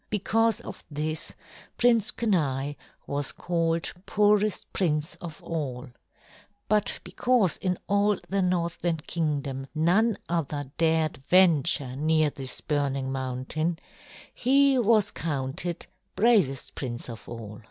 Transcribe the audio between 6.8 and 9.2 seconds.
because in all the Northland